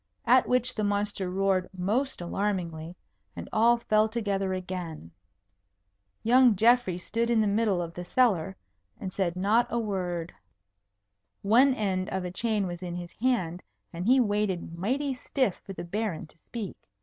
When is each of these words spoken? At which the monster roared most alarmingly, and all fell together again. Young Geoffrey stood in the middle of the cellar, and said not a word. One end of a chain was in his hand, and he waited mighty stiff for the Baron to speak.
At 0.25 0.47
which 0.49 0.73
the 0.73 0.83
monster 0.83 1.29
roared 1.29 1.69
most 1.77 2.21
alarmingly, 2.21 2.95
and 3.35 3.47
all 3.53 3.77
fell 3.77 4.09
together 4.09 4.51
again. 4.51 5.11
Young 6.23 6.55
Geoffrey 6.55 6.97
stood 6.97 7.29
in 7.29 7.39
the 7.39 7.45
middle 7.45 7.83
of 7.83 7.93
the 7.93 8.03
cellar, 8.03 8.55
and 8.99 9.13
said 9.13 9.35
not 9.35 9.67
a 9.69 9.77
word. 9.77 10.33
One 11.43 11.75
end 11.75 12.09
of 12.09 12.25
a 12.25 12.31
chain 12.31 12.65
was 12.65 12.81
in 12.81 12.95
his 12.95 13.11
hand, 13.11 13.61
and 13.93 14.03
he 14.07 14.19
waited 14.19 14.73
mighty 14.75 15.13
stiff 15.13 15.61
for 15.63 15.73
the 15.73 15.83
Baron 15.83 16.25
to 16.25 16.37
speak. 16.39 16.77